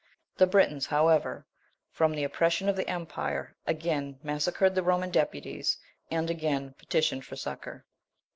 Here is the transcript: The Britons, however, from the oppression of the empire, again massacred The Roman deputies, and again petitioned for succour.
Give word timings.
The 0.37 0.47
Britons, 0.47 0.87
however, 0.87 1.45
from 1.91 2.13
the 2.15 2.23
oppression 2.23 2.67
of 2.67 2.75
the 2.75 2.89
empire, 2.89 3.55
again 3.67 4.17
massacred 4.23 4.73
The 4.73 4.81
Roman 4.81 5.11
deputies, 5.11 5.77
and 6.09 6.27
again 6.27 6.73
petitioned 6.75 7.23
for 7.23 7.35
succour. 7.35 7.85